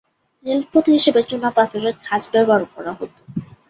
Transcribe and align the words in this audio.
রেলপথ 0.45 0.85
হিসেবে 0.95 1.21
চুনাপাথরের 1.29 1.95
খাঁজ 2.03 2.23
ব্যবহার 2.33 2.63
করা 2.73 2.91
হতো। 2.99 3.21